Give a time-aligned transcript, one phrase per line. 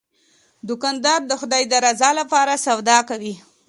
[0.67, 3.33] دوکاندار د خدای د رضا لپاره سودا کوي.